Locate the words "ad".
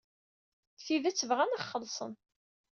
1.55-1.57